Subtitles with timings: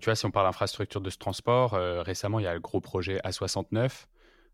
[0.00, 1.72] tu vois, si on parle d'infrastructure de ce transport,
[2.04, 4.06] récemment, il y a le gros projet A69.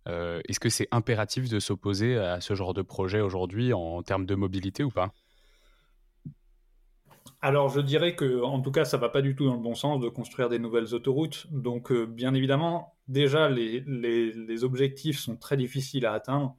[0.07, 4.35] Est-ce que c'est impératif de s'opposer à ce genre de projet aujourd'hui en termes de
[4.35, 5.13] mobilité ou pas?
[7.43, 9.75] Alors je dirais que en tout cas ça va pas du tout dans le bon
[9.75, 11.47] sens de construire des nouvelles autoroutes.
[11.51, 16.57] Donc euh, bien évidemment déjà les, objectifs sont très difficiles à atteindre.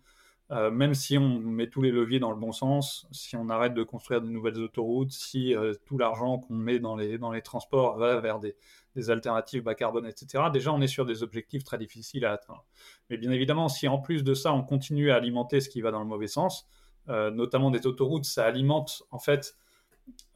[0.49, 3.73] Euh, même si on met tous les leviers dans le bon sens, si on arrête
[3.73, 7.41] de construire de nouvelles autoroutes, si euh, tout l'argent qu'on met dans les, dans les
[7.41, 8.55] transports va vers des,
[8.95, 12.65] des, alternatives bas carbone, etc., déjà on est sur des objectifs très difficiles à atteindre.
[13.09, 15.91] Mais bien évidemment, si en plus de ça on continue à alimenter ce qui va
[15.91, 16.65] dans le mauvais sens,
[17.07, 19.55] notamment des autoroutes, ça alimente en fait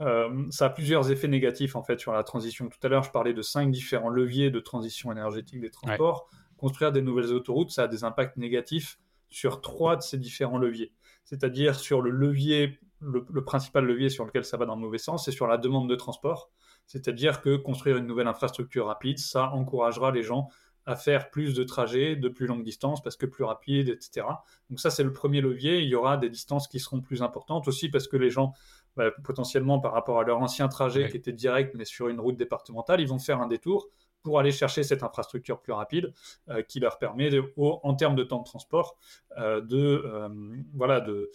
[0.01, 2.69] euh, ça a plusieurs effets négatifs en fait sur la transition.
[2.69, 6.29] Tout à l'heure, je parlais de cinq différents leviers de transition énergétique des transports.
[6.57, 8.99] Construire des nouvelles autoroutes, ça a des impacts négatifs
[9.31, 10.93] sur trois de ces différents leviers.
[11.23, 15.25] C'est-à-dire sur le levier, le, principal levier sur lequel ça va dans le mauvais sens,
[15.25, 16.51] c'est sur la demande de transport.
[16.85, 20.49] C'est-à-dire que construire une nouvelle infrastructure rapide, ça encouragera les gens
[20.85, 24.25] à faire plus de trajets de plus longue distance parce que plus rapide, etc.
[24.69, 25.79] Donc ça, c'est le premier levier.
[25.79, 28.53] Il y aura des distances qui seront plus importantes aussi parce que les gens
[28.97, 32.35] bah, potentiellement par rapport à leur ancien trajet qui était direct mais sur une route
[32.35, 33.89] départementale, ils vont faire un détour
[34.23, 36.13] pour aller chercher cette infrastructure plus rapide
[36.49, 38.97] euh, qui leur permet, en termes de temps de transport,
[39.37, 40.29] euh, de euh,
[40.73, 41.31] voilà de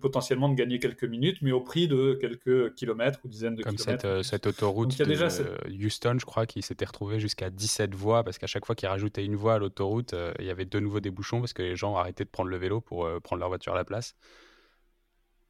[0.00, 3.76] potentiellement de gagner quelques minutes, mais au prix de quelques kilomètres ou dizaines de Comme
[3.76, 4.02] kilomètres.
[4.02, 5.28] Comme cette, cette, autoroute de déjà
[5.68, 9.24] Houston, je crois, qui s'était retrouvée jusqu'à 17 voies parce qu'à chaque fois qu'ils rajoutaient
[9.24, 11.96] une voie à l'autoroute, il y avait de nouveau des bouchons parce que les gens
[11.96, 14.16] arrêtaient de prendre le vélo pour prendre leur voiture à la place.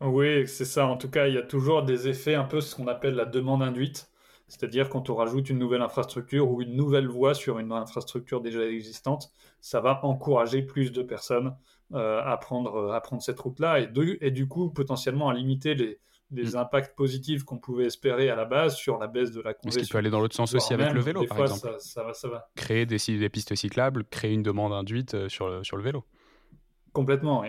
[0.00, 0.86] Oui, c'est ça.
[0.86, 3.24] En tout cas, il y a toujours des effets un peu ce qu'on appelle la
[3.24, 4.10] demande induite.
[4.48, 8.64] C'est-à-dire quand on rajoute une nouvelle infrastructure ou une nouvelle voie sur une infrastructure déjà
[8.64, 11.56] existante, ça va encourager plus de personnes
[11.92, 13.88] euh, à, prendre, à prendre cette route-là et,
[14.20, 15.98] et du coup potentiellement à limiter les,
[16.30, 16.56] les mm.
[16.56, 19.82] impacts positifs qu'on pouvait espérer à la base sur la baisse de la congestion.
[19.82, 21.76] Ce qui peut aller dans l'autre sens aussi avec le vélo, par exemple.
[21.78, 22.50] Ça, va, ça va.
[22.54, 26.04] Créer des, des, pistes cyclables, créer une demande induite euh, sur le vélo.
[26.92, 27.48] Complètement, oui.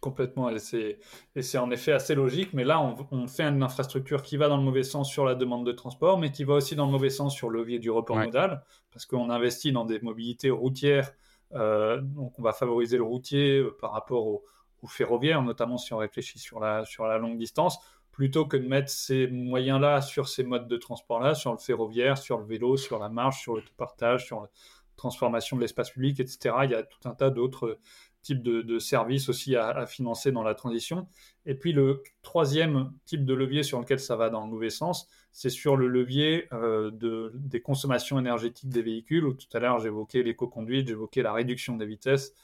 [0.00, 2.80] Complètement, et c'est en effet assez logique, mais là,
[3.10, 6.18] on, fait une infrastructure qui va dans le mauvais sens sur la demande de transport,
[6.18, 8.62] mais qui va aussi dans le mauvais sens sur le levier du report modal,
[8.92, 11.10] parce qu'on investit dans des mobilités routières,
[11.54, 14.44] euh, donc on va favoriser le routier euh, par rapport au,
[14.86, 17.80] ferroviaire, notamment si on réfléchit sur la, sur la longue distance,
[18.12, 22.38] plutôt que de mettre ces moyens-là sur ces modes de transport-là, sur le ferroviaire, sur
[22.38, 24.48] le vélo, sur la marche, sur le partage, sur la
[24.96, 26.54] transformation de l'espace public, etc.
[26.64, 27.78] Il y a tout un tas d'autres
[28.22, 31.08] type de, services aussi à, financer dans la transition.
[31.46, 35.08] Et puis le troisième type de levier sur lequel ça va dans le mauvais sens,
[35.32, 39.78] c'est sur le levier euh, de, des consommations énergétiques des véhicules, où tout à l'heure
[39.78, 42.34] j'évoquais l'éco-conduite, j'évoquais la réduction des vitesses.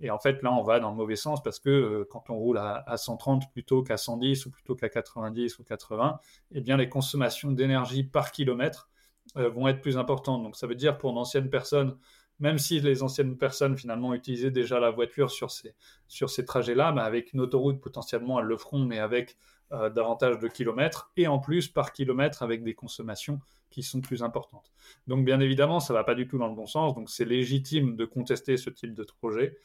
[0.00, 2.34] Et en fait, là, on va dans le mauvais sens parce que euh, quand on
[2.34, 6.18] roule à, 130 plutôt qu'à 110 ou plutôt qu'à 90 ou 80,
[6.50, 8.90] eh bien, les consommations d'énergie par kilomètre
[9.36, 10.42] euh, vont être plus importantes.
[10.42, 11.96] Donc, ça veut dire pour d'anciennes personnes
[12.38, 17.32] même si les anciennes personnes finalement utilisaient déjà la voiture sur ces, trajets-là, mais avec
[17.32, 19.36] une autoroute potentiellement elles le feront, mais avec
[19.72, 23.40] euh, davantage de kilomètres, et en plus par kilomètre avec des consommations
[23.70, 24.70] qui sont plus importantes.
[25.06, 27.96] Donc bien évidemment, ça va pas du tout dans le bon sens, donc c'est légitime
[27.96, 29.58] de contester ce type de projet,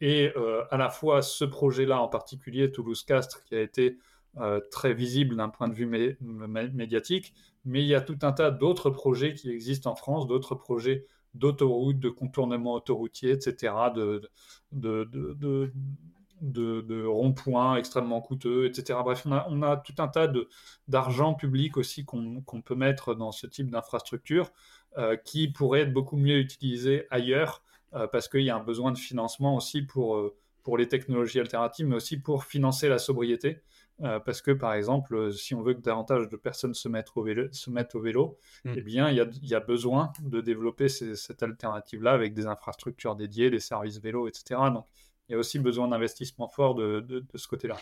[0.00, 3.98] et euh, à la fois ce projet-là en particulier, Toulouse-Castres, qui a été
[4.38, 8.52] euh, très visible d'un point de vue médiatique, mais il y a tout un tas
[8.52, 14.30] d'autres projets qui existent en France, d'autres projets d'autoroutes, de contournements autoroutiers, etc., de,
[17.06, 19.00] ronds-points extrêmement coûteux, etc.
[19.02, 20.32] Bref, on a, tout un tas
[20.86, 24.52] d'argent public aussi qu'on peut mettre dans ce type d'infrastructure
[24.96, 27.62] euh, qui pourrait être beaucoup mieux utilisé ailleurs
[27.94, 30.32] euh, parce qu'il y a un besoin de financement aussi pour,
[30.62, 33.62] pour les technologies alternatives, mais aussi pour financer la sobriété.
[34.02, 37.10] Euh, parce que, par exemple, euh, si on veut que davantage de personnes se mettent
[37.16, 38.72] au vélo, se mettent au vélo hmm.
[38.76, 43.14] eh bien, il y a, y a, besoin de développer cette alternative-là avec des infrastructures
[43.14, 44.58] dédiées, des services vélo, etc.
[44.72, 44.86] Donc,
[45.28, 47.76] il y a aussi besoin d'investissement fort de, de, de, ce côté-là.